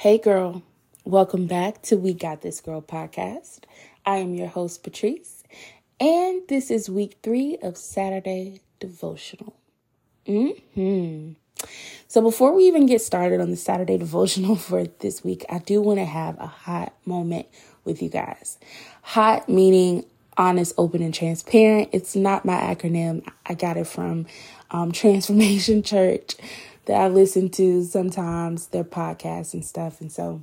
[0.00, 0.62] Hey, girl.
[1.04, 3.62] Welcome back to We Got This Girl podcast.
[4.06, 5.42] I am your host, Patrice,
[5.98, 9.56] and this is week three of Saturday Devotional.
[10.24, 11.32] hmm
[12.06, 15.82] So, before we even get started on the Saturday Devotional for this week, I do
[15.82, 17.48] want to have a hot moment
[17.84, 18.56] with you guys.
[19.02, 20.04] Hot meaning
[20.36, 21.88] honest, open, and transparent.
[21.90, 24.26] It's not my acronym, I got it from
[24.70, 26.36] um, Transformation Church
[26.88, 30.00] that I listen to sometimes their podcasts and stuff.
[30.00, 30.40] And so,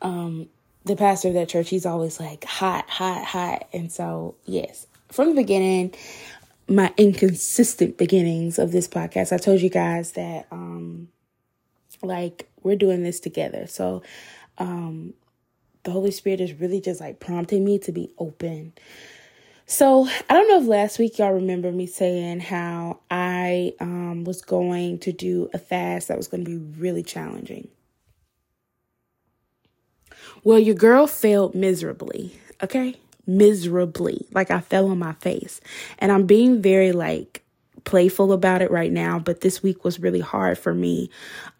[0.00, 0.48] um,
[0.84, 3.68] the pastor of that church, he's always like hot, hot, hot.
[3.72, 5.92] And so, yes, from the beginning,
[6.68, 11.08] my inconsistent beginnings of this podcast, I told you guys that, um,
[12.00, 13.66] like we're doing this together.
[13.66, 14.04] So,
[14.58, 15.14] um,
[15.82, 18.72] the Holy Spirit is really just like prompting me to be open
[19.72, 24.42] so I don't know if last week y'all remember me saying how I um, was
[24.42, 27.68] going to do a fast that was going to be really challenging.
[30.44, 32.96] Well, your girl failed miserably, okay?
[33.26, 34.26] Miserably.
[34.32, 35.60] Like I fell on my face.
[35.98, 37.42] And I'm being very like
[37.84, 41.08] playful about it right now, but this week was really hard for me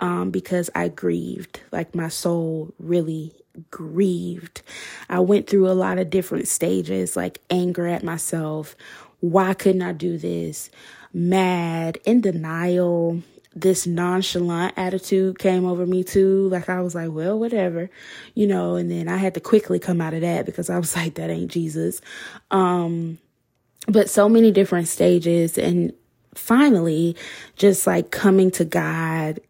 [0.00, 1.60] um, because I grieved.
[1.70, 3.32] Like my soul really
[3.70, 4.62] grieved.
[5.08, 8.76] I went through a lot of different stages, like anger at myself.
[9.20, 10.70] Why couldn't I do this?
[11.12, 13.22] Mad, in denial.
[13.54, 16.48] This nonchalant attitude came over me too.
[16.48, 17.90] Like I was like, well, whatever,
[18.34, 20.96] you know, and then I had to quickly come out of that because I was
[20.96, 22.00] like, that ain't Jesus.
[22.50, 23.18] Um,
[23.88, 25.92] but so many different stages and
[26.34, 27.14] finally
[27.56, 29.40] just like coming to God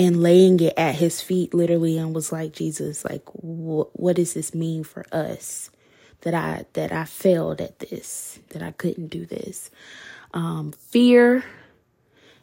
[0.00, 4.34] and laying it at his feet literally and was like jesus like wh- what does
[4.34, 5.70] this mean for us
[6.22, 9.70] that i that i failed at this that i couldn't do this?
[10.34, 11.44] Um fear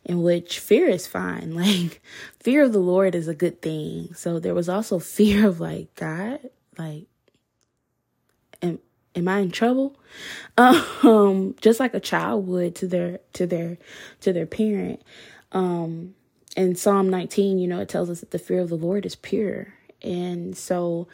[0.06, 1.56] in which fear is fine.
[1.56, 2.02] Like
[2.40, 4.14] fear of the lord is a good thing.
[4.16, 6.40] So there was also fear of like god
[6.78, 7.06] like
[8.62, 8.80] am,
[9.16, 9.98] am i in trouble?
[10.58, 13.78] Um just like a child would to their to their
[14.22, 15.02] to their parent.
[15.52, 16.16] Um
[16.58, 19.16] in Psalm 19, you know, it tells us that the fear of the Lord is
[19.16, 19.76] pure.
[20.02, 21.08] And so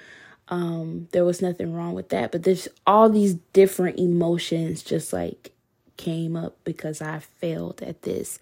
[0.48, 2.32] um, there was nothing wrong with that.
[2.32, 5.52] But there's all these different emotions just like
[5.98, 8.40] came up because I failed at this.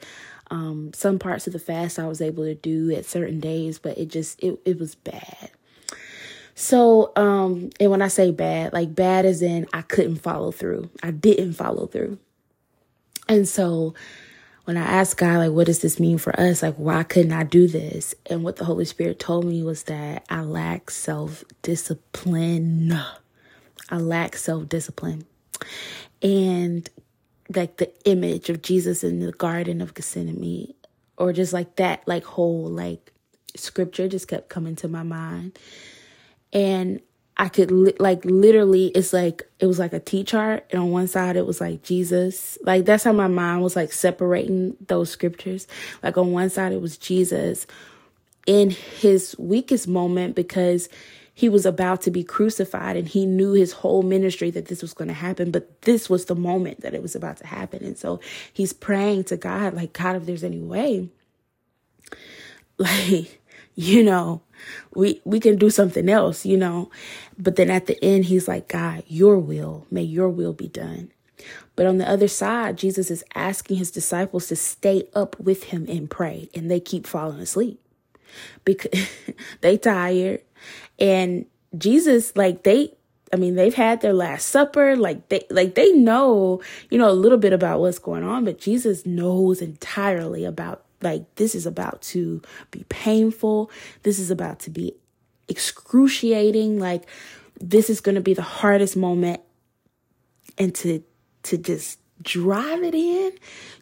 [0.52, 3.98] Um, some parts of the fast I was able to do at certain days, but
[3.98, 5.50] it just, it, it was bad.
[6.54, 10.92] So, um, and when I say bad, like bad as in I couldn't follow through.
[11.02, 12.20] I didn't follow through.
[13.28, 13.96] And so
[14.72, 16.64] when I asked God, like, what does this mean for us?
[16.64, 18.16] Like, why couldn't I do this?
[18.28, 22.98] And what the Holy Spirit told me was that I lack self discipline.
[23.90, 25.26] I lack self discipline.
[26.22, 26.90] And
[27.54, 30.74] like the image of Jesus in the Garden of Gethsemane,
[31.18, 33.12] or just like that, like whole, like
[33.58, 35.60] scripture just kept coming to my mind.
[36.54, 37.02] And
[37.42, 40.92] I could li- like literally it's like it was like a T chart and on
[40.92, 42.60] one side it was like Jesus.
[42.62, 45.68] Like that's how my mind was like separating those scriptures.
[46.04, 47.66] Like on one side it was Jesus
[48.46, 50.88] in his weakest moment because
[51.34, 54.94] he was about to be crucified and he knew his whole ministry that this was
[54.94, 57.98] going to happen but this was the moment that it was about to happen and
[57.98, 58.20] so
[58.54, 61.10] he's praying to God like God if there's any way
[62.78, 63.41] like
[63.76, 64.42] you know,
[64.94, 66.92] we we can do something else, you know.
[67.38, 71.12] But then at the end he's like, God, your will, may your will be done.
[71.76, 75.86] But on the other side, Jesus is asking his disciples to stay up with him
[75.90, 77.80] and pray, and they keep falling asleep
[78.66, 79.08] because
[79.62, 80.42] they tired.
[81.00, 81.46] And
[81.78, 82.94] Jesus, like they,
[83.34, 87.14] I mean, they've had their last supper, like they, like they know, you know, a
[87.14, 92.02] little bit about what's going on, but Jesus knows entirely about like, this is about
[92.04, 92.42] to
[92.72, 93.72] be painful.
[94.04, 94.96] This is about to be
[95.48, 96.80] excruciating.
[96.80, 97.08] Like,
[97.60, 99.42] this is going to be the hardest moment.
[100.58, 101.04] And to,
[101.44, 103.32] to just drive it in,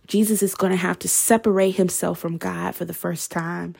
[0.07, 3.75] Jesus is going to have to separate himself from God for the first time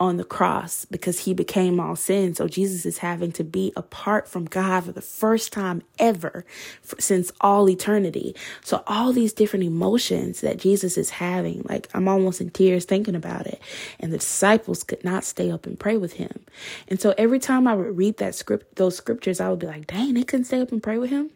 [0.00, 2.34] on the cross because he became all sin.
[2.34, 6.46] So Jesus is having to be apart from God for the first time ever
[6.80, 8.34] for, since all eternity.
[8.64, 13.14] So all these different emotions that Jesus is having, like I'm almost in tears thinking
[13.14, 13.60] about it.
[14.00, 16.46] And the disciples could not stay up and pray with him.
[16.88, 19.86] And so every time I would read that script, those scriptures, I would be like,
[19.86, 21.30] dang, they couldn't stay up and pray with him.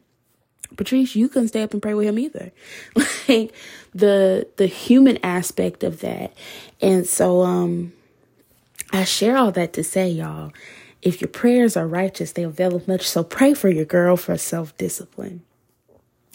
[0.75, 2.51] Patrice, you couldn't stay up and pray with him either.
[3.29, 3.53] like
[3.95, 6.33] the the human aspect of that.
[6.81, 7.93] And so um
[8.95, 10.53] I share all that to say, y'all,
[11.03, 13.03] if your prayers are righteous, they avail much.
[13.03, 15.43] So pray for your girl for self discipline.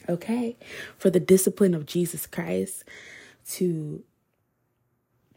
[0.09, 0.57] Okay?
[0.97, 2.83] For the discipline of Jesus Christ
[3.51, 4.03] to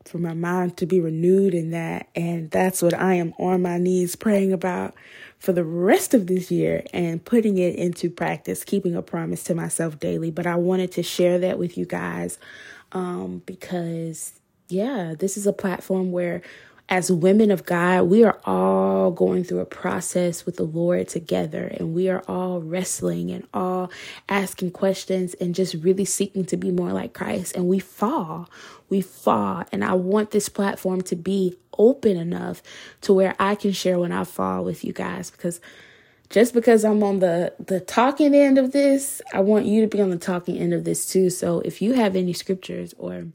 [0.04, 2.08] for my mind to be renewed in that.
[2.16, 4.94] And that's what I am on my knees praying about
[5.38, 9.54] for the rest of this year and putting it into practice, keeping a promise to
[9.54, 10.32] myself daily.
[10.32, 12.40] But I wanted to share that with you guys
[12.90, 16.42] um, because, yeah, this is a platform where
[16.92, 21.74] as women of God, we are all going through a process with the Lord together,
[21.78, 23.90] and we are all wrestling and all
[24.28, 27.56] asking questions and just really seeking to be more like Christ.
[27.56, 28.50] And we fall,
[28.90, 29.64] we fall.
[29.72, 32.62] And I want this platform to be open enough
[33.00, 35.62] to where I can share when I fall with you guys because
[36.28, 40.02] just because I'm on the the talking end of this, I want you to be
[40.02, 41.30] on the talking end of this too.
[41.30, 43.28] So if you have any scriptures or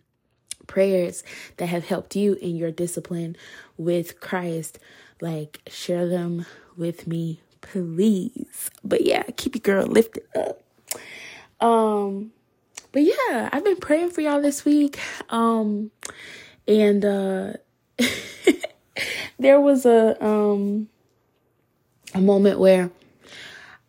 [0.67, 1.23] prayers
[1.57, 3.35] that have helped you in your discipline
[3.77, 4.79] with Christ,
[5.21, 8.69] like share them with me, please.
[8.83, 10.61] But yeah, keep your girl lifted up.
[11.59, 12.31] Um,
[12.91, 14.99] but yeah, I've been praying for y'all this week.
[15.29, 15.91] Um,
[16.67, 17.53] and uh
[19.39, 20.89] there was a um
[22.13, 22.91] a moment where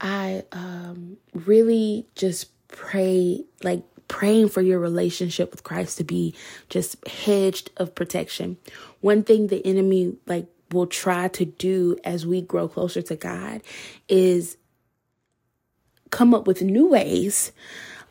[0.00, 6.34] I um really just pray like praying for your relationship with Christ to be
[6.68, 8.56] just hedged of protection.
[9.00, 13.62] One thing the enemy like will try to do as we grow closer to God
[14.08, 14.56] is
[16.10, 17.52] come up with new ways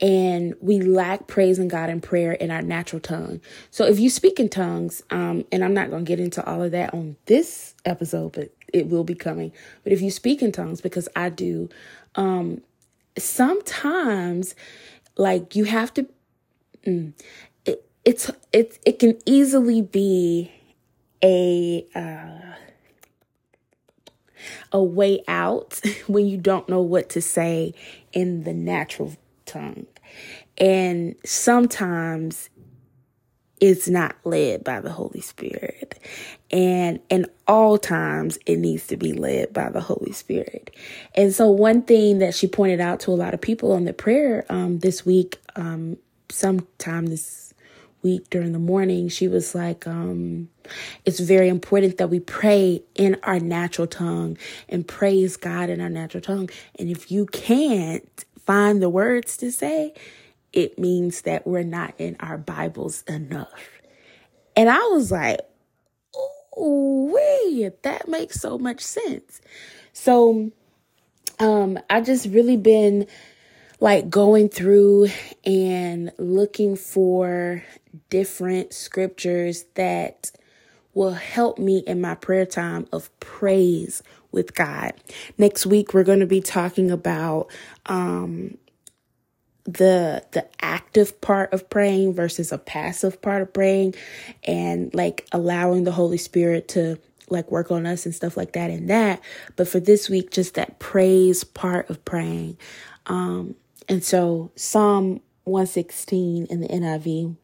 [0.00, 3.40] And we lack praising God in prayer in our natural tongue.
[3.70, 6.62] So if you speak in tongues, um, and I'm not going to get into all
[6.62, 9.52] of that on this episode, but it will be coming.
[9.84, 11.68] But if you speak in tongues, because I do,
[12.14, 12.62] um,
[13.18, 14.54] sometimes
[15.16, 16.06] like you have to,
[16.86, 17.12] mm,
[18.04, 20.52] it's it it can easily be
[21.22, 22.54] a uh,
[24.72, 27.74] a way out when you don't know what to say
[28.12, 29.14] in the natural
[29.46, 29.86] tongue.
[30.58, 32.50] And sometimes
[33.60, 35.98] it's not led by the Holy Spirit.
[36.50, 40.74] And in all times, it needs to be led by the Holy Spirit.
[41.14, 43.92] And so, one thing that she pointed out to a lot of people on the
[43.92, 45.96] prayer um, this week, um,
[46.28, 47.51] sometime this
[48.02, 50.48] week during the morning, she was like, um,
[51.04, 54.36] it's very important that we pray in our natural tongue
[54.68, 56.50] and praise God in our natural tongue.
[56.78, 59.94] And if you can't find the words to say,
[60.52, 63.80] it means that we're not in our Bibles enough.
[64.56, 65.40] And I was like,
[66.56, 69.40] wait, that makes so much sense.
[69.92, 70.50] So,
[71.38, 73.06] um, I just really been
[73.80, 75.08] like going through
[75.44, 77.64] and looking for
[78.12, 80.32] different scriptures that
[80.92, 84.02] will help me in my prayer time of praise
[84.32, 84.92] with God.
[85.38, 87.46] Next week we're going to be talking about
[87.86, 88.58] um
[89.64, 93.94] the the active part of praying versus a passive part of praying
[94.44, 96.98] and like allowing the Holy Spirit to
[97.30, 99.22] like work on us and stuff like that and that.
[99.56, 102.58] But for this week just that praise part of praying.
[103.06, 103.54] Um
[103.88, 107.36] and so Psalm 116 in the NIV,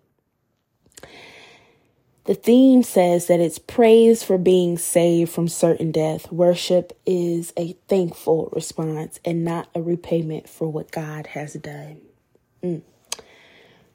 [2.29, 6.31] the theme says that it's praise for being saved from certain death.
[6.31, 12.03] Worship is a thankful response and not a repayment for what God has done.
[12.63, 12.83] Mm.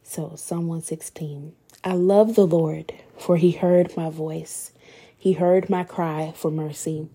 [0.01, 1.53] So, Psalm 116.
[1.83, 4.71] I love the Lord, for he heard my voice.
[5.15, 7.09] He heard my cry for mercy.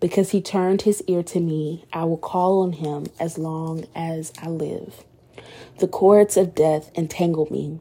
[0.00, 4.32] Because he turned his ear to me, I will call on him as long as
[4.42, 5.04] I live.
[5.78, 7.78] The cords of death entangle me.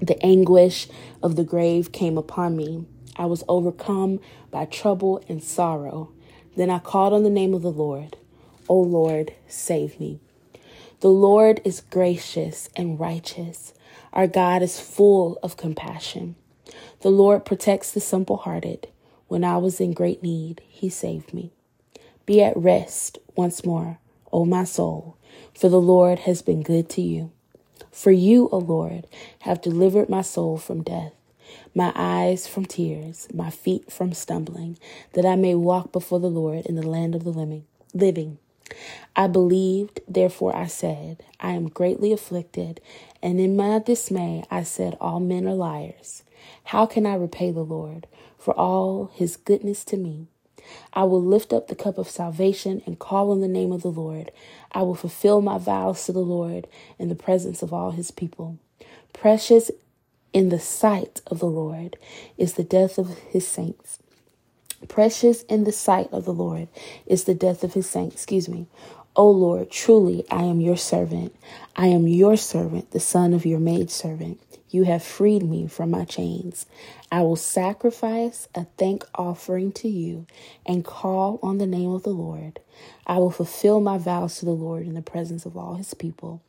[0.00, 0.88] The anguish
[1.22, 2.84] of the grave came upon me.
[3.16, 4.20] I was overcome
[4.50, 6.10] by trouble and sorrow.
[6.56, 8.16] Then I called on the name of the Lord.
[8.68, 10.20] O Lord, save me.
[11.00, 13.74] The Lord is gracious and righteous.
[14.12, 16.36] Our God is full of compassion.
[17.00, 18.88] The Lord protects the simple hearted.
[19.28, 21.52] When I was in great need, he saved me.
[22.26, 23.98] Be at rest once more,
[24.32, 25.18] O my soul,
[25.54, 27.32] for the Lord has been good to you.
[27.94, 29.06] For you, O Lord,
[29.42, 31.12] have delivered my soul from death,
[31.76, 34.78] my eyes from tears, my feet from stumbling,
[35.12, 37.30] that I may walk before the Lord in the land of the
[37.94, 38.38] living.
[39.14, 42.80] I believed, therefore I said, I am greatly afflicted,
[43.22, 46.24] and in my dismay I said, All men are liars.
[46.64, 50.26] How can I repay the Lord for all his goodness to me?
[50.92, 53.88] I will lift up the cup of salvation and call on the name of the
[53.88, 54.30] Lord.
[54.72, 56.66] I will fulfill my vows to the Lord
[56.98, 58.58] in the presence of all his people.
[59.12, 59.70] Precious
[60.32, 61.96] in the sight of the Lord
[62.36, 63.98] is the death of his saints.
[64.88, 66.68] Precious in the sight of the Lord
[67.06, 68.16] is the death of his saints.
[68.16, 68.66] Excuse me.
[69.16, 71.34] O Lord, truly I am your servant.
[71.76, 74.40] I am your servant, the son of your maidservant.
[74.74, 76.66] You have freed me from my chains.
[77.12, 80.26] I will sacrifice a thank offering to you
[80.66, 82.58] and call on the name of the Lord.
[83.06, 86.42] I will fulfill my vows to the Lord in the presence of all his people.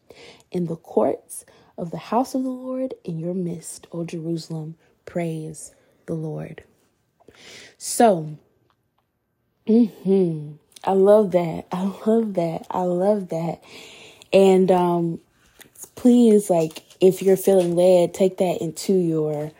[0.49, 1.45] In the courts
[1.77, 4.73] of the house of the Lord, in your midst, O Jerusalem,
[5.05, 5.75] praise
[6.07, 6.63] the Lord.
[7.77, 8.39] So,
[9.67, 10.53] mm-hmm.
[10.83, 11.65] I love that.
[11.71, 12.65] I love that.
[12.71, 13.63] I love that.
[14.33, 15.19] And um
[15.95, 19.51] please like if you're feeling led, take that into your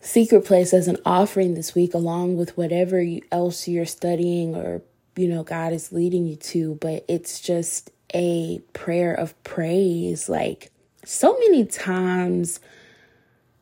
[0.00, 4.82] secret place as an offering this week, along with whatever else you're studying or,
[5.16, 6.74] you know, God is leading you to.
[6.80, 10.28] But it's just a prayer of praise.
[10.28, 10.70] Like
[11.04, 12.60] so many times,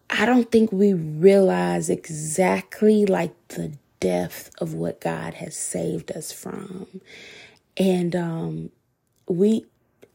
[0.08, 6.32] I don't think we realize exactly like the depth of what God has saved us
[6.32, 7.00] from.
[7.76, 8.70] And um
[9.28, 9.66] we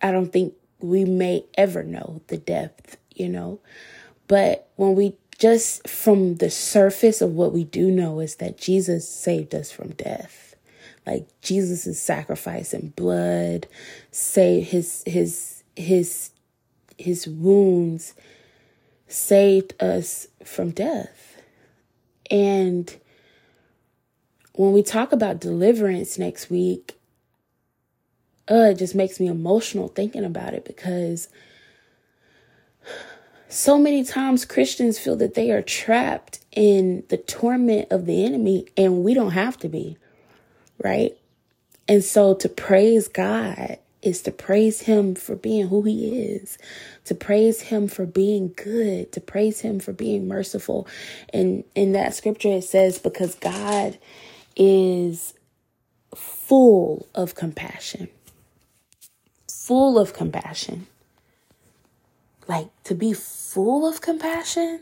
[0.02, 0.54] I don't think
[0.86, 3.60] we may ever know the depth, you know.
[4.27, 9.08] But when we just from the surface of what we do know is that Jesus
[9.08, 10.56] saved us from death.
[11.06, 13.68] Like Jesus' sacrifice and blood
[14.12, 16.32] saved his his his
[16.98, 18.13] his wounds
[19.08, 21.42] saved us from death.
[22.32, 22.96] And
[24.54, 26.98] when we talk about deliverance next week,
[28.50, 31.30] uh, it just makes me emotional thinking about it because
[33.50, 38.68] so many times Christians feel that they are trapped in the torment of the enemy,
[38.78, 39.98] and we don't have to be,
[40.84, 41.18] right?
[41.88, 46.58] And so to praise God is to praise Him for being who He is,
[47.06, 50.88] to praise Him for being good, to praise Him for being merciful.
[51.34, 53.98] And in that scripture, it says, because God
[54.56, 55.34] is
[56.16, 58.10] full of compassion
[59.65, 60.86] full of compassion.
[62.48, 64.81] Like to be full of compassion.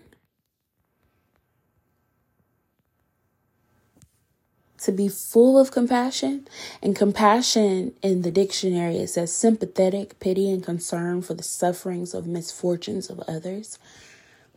[4.80, 6.46] To be full of compassion.
[6.82, 12.28] And compassion in the dictionary it says sympathetic, pity, and concern for the sufferings of
[12.28, 13.80] misfortunes of others.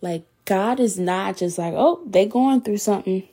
[0.01, 3.29] Like God is not just like, oh, they going through something.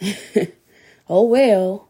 [1.08, 1.87] oh well.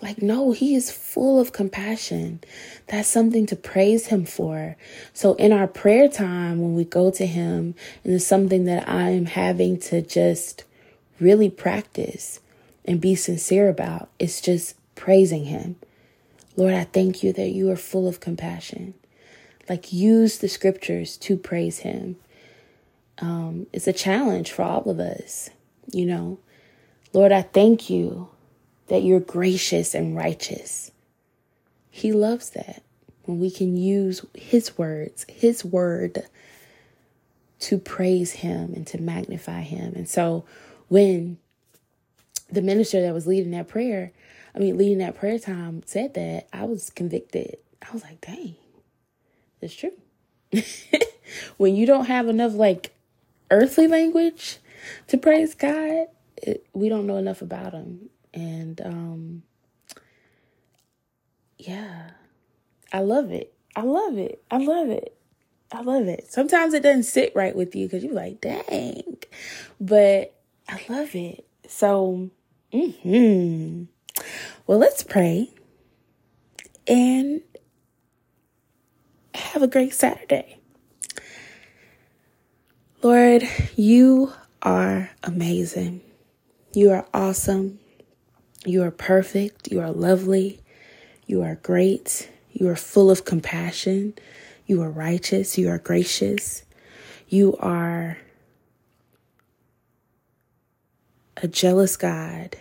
[0.00, 2.40] Like, no, he is full of compassion.
[2.86, 4.76] That's something to praise him for.
[5.12, 7.74] So, in our prayer time, when we go to him,
[8.04, 10.64] and it's something that I am having to just
[11.18, 12.38] really practice
[12.84, 15.76] and be sincere about, it's just praising him.
[16.56, 18.94] Lord, I thank you that you are full of compassion.
[19.68, 22.16] Like, use the scriptures to praise him.
[23.20, 25.50] Um, it's a challenge for all of us,
[25.90, 26.38] you know.
[27.12, 28.28] Lord, I thank you
[28.88, 30.90] that you're gracious and righteous.
[31.90, 32.82] He loves that
[33.24, 36.22] when we can use His words, His word
[37.60, 39.94] to praise Him and to magnify Him.
[39.94, 40.44] And so
[40.88, 41.38] when
[42.50, 44.12] the minister that was leading that prayer,
[44.54, 47.58] I mean, leading that prayer time said that, I was convicted.
[47.86, 48.56] I was like, dang,
[49.60, 49.92] that's true.
[51.58, 52.94] when you don't have enough like
[53.50, 54.58] earthly language
[55.08, 58.08] to praise God, it, we don't know enough about Him.
[58.34, 59.42] And um
[61.58, 62.10] yeah.
[62.92, 63.52] I love it.
[63.76, 64.42] I love it.
[64.50, 65.14] I love it.
[65.70, 66.32] I love it.
[66.32, 69.18] Sometimes it doesn't sit right with you because you're like, dang.
[69.80, 70.34] But
[70.68, 71.46] I love it.
[71.66, 72.30] So,
[72.72, 73.84] hmm
[74.66, 75.50] well, let's pray
[76.86, 77.40] and
[79.34, 80.58] have a great Saturday.
[83.02, 83.44] Lord,
[83.76, 84.32] you
[84.62, 86.02] are amazing.
[86.74, 87.78] You are awesome.
[88.64, 89.70] You are perfect.
[89.70, 90.60] You are lovely.
[91.26, 92.30] You are great.
[92.52, 94.14] You are full of compassion.
[94.66, 95.58] You are righteous.
[95.58, 96.64] You are gracious.
[97.28, 98.18] You are
[101.36, 102.56] a jealous God.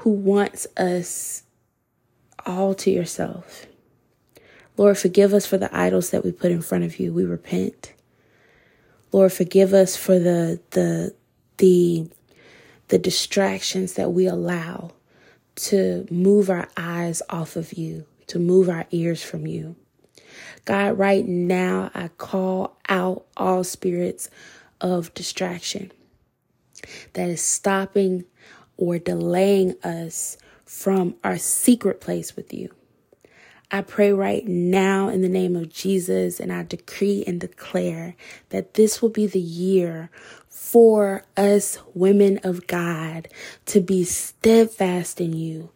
[0.00, 1.42] who wants us
[2.46, 3.66] all to yourself.
[4.78, 7.12] Lord, forgive us for the idols that we put in front of you.
[7.12, 7.92] We repent.
[9.12, 11.14] Lord, forgive us for the the
[11.58, 12.08] the
[12.90, 14.90] the distractions that we allow
[15.54, 19.76] to move our eyes off of you, to move our ears from you.
[20.64, 24.28] God, right now I call out all spirits
[24.80, 25.92] of distraction
[27.12, 28.24] that is stopping
[28.76, 32.74] or delaying us from our secret place with you.
[33.72, 38.16] I pray right now in the name of Jesus, and I decree and declare
[38.48, 40.10] that this will be the year
[40.48, 43.28] for us women of God
[43.66, 45.70] to be steadfast in you,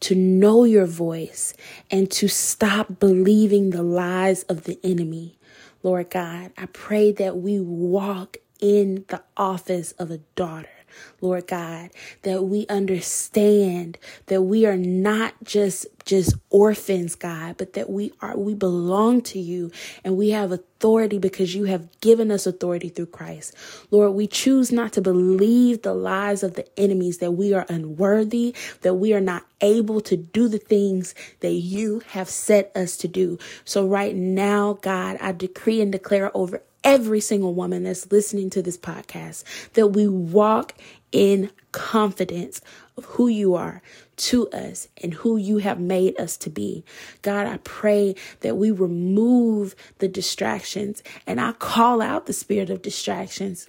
[0.00, 1.54] to know your voice,
[1.90, 5.38] and to stop believing the lies of the enemy.
[5.82, 10.77] Lord God, I pray that we walk in the office of a daughter.
[11.20, 11.90] Lord God,
[12.22, 18.36] that we understand that we are not just just orphans, God, but that we are
[18.36, 19.70] we belong to you
[20.02, 23.54] and we have authority because you have given us authority through Christ.
[23.90, 28.54] Lord, we choose not to believe the lies of the enemies that we are unworthy,
[28.82, 33.08] that we are not able to do the things that you have set us to
[33.08, 33.38] do.
[33.64, 38.62] So right now, God, I decree and declare over every single woman that's listening to
[38.62, 39.44] this podcast
[39.74, 40.74] that we walk
[41.12, 42.60] in confidence
[42.96, 43.82] of who you are
[44.16, 46.84] to us and who you have made us to be.
[47.22, 52.82] God, I pray that we remove the distractions and I call out the spirit of
[52.82, 53.68] distractions.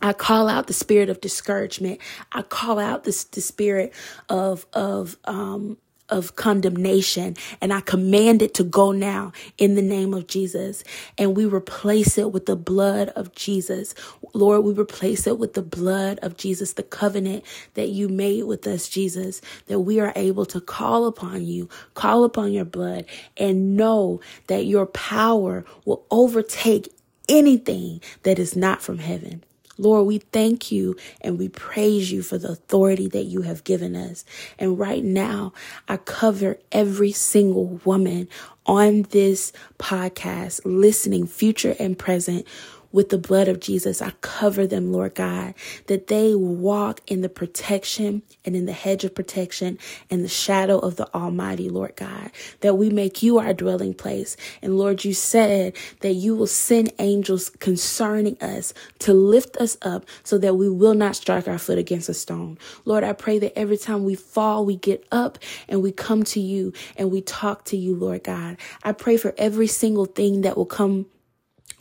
[0.00, 2.00] I call out the spirit of discouragement.
[2.32, 3.92] I call out this the spirit
[4.28, 5.76] of of um
[6.12, 10.84] of condemnation and I command it to go now in the name of Jesus.
[11.18, 13.94] And we replace it with the blood of Jesus.
[14.34, 18.66] Lord, we replace it with the blood of Jesus, the covenant that you made with
[18.66, 23.76] us, Jesus, that we are able to call upon you, call upon your blood and
[23.76, 26.92] know that your power will overtake
[27.28, 29.42] anything that is not from heaven.
[29.78, 33.96] Lord, we thank you and we praise you for the authority that you have given
[33.96, 34.24] us.
[34.58, 35.52] And right now,
[35.88, 38.28] I cover every single woman
[38.66, 42.46] on this podcast, listening, future and present,
[42.92, 44.02] with the blood of Jesus.
[44.02, 45.54] I cover them, Lord God,
[45.86, 49.78] that they walk in the protection and in the hedge of protection
[50.10, 54.36] and the shadow of the Almighty, Lord God, that we make you our dwelling place.
[54.62, 60.06] And Lord, you said that you will send angels concerning us to lift us up
[60.22, 62.58] so that we will not strike our foot against a stone.
[62.84, 66.40] Lord, I pray that every time we fall, we get up and we come to
[66.40, 68.56] you and we talk to you, Lord God.
[68.82, 71.06] I pray for every single thing that will come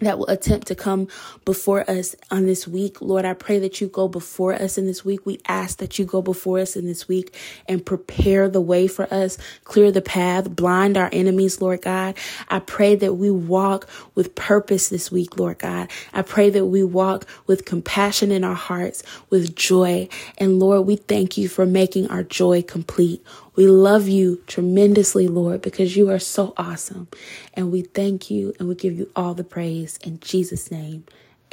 [0.01, 1.07] that will attempt to come
[1.45, 3.01] before us on this week.
[3.01, 5.25] Lord, I pray that you go before us in this week.
[5.25, 7.35] We ask that you go before us in this week
[7.67, 12.17] and prepare the way for us, clear the path, blind our enemies, Lord God.
[12.49, 15.89] I pray that we walk with purpose this week, Lord God.
[16.13, 20.09] I pray that we walk with compassion in our hearts, with joy.
[20.37, 23.23] And Lord, we thank you for making our joy complete.
[23.55, 27.07] We love you tremendously, Lord, because you are so awesome.
[27.53, 31.05] And we thank you and we give you all the praise in Jesus' name.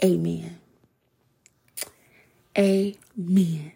[0.04, 0.58] Amen.
[2.56, 3.72] Amen.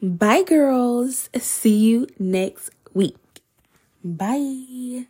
[0.00, 1.30] Bye, girls.
[1.38, 3.16] See you next week.
[4.04, 5.06] Bye.